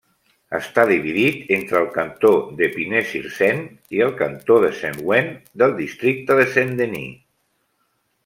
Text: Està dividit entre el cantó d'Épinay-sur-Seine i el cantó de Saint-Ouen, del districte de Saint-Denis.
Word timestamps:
Està 0.59 0.83
dividit 0.91 1.51
entre 1.57 1.77
el 1.85 1.89
cantó 1.97 2.31
d'Épinay-sur-Seine 2.61 3.67
i 3.99 4.03
el 4.07 4.15
cantó 4.23 4.57
de 4.65 4.73
Saint-Ouen, 4.79 5.31
del 5.63 5.75
districte 5.83 6.39
de 6.41 6.47
Saint-Denis. 6.57 7.21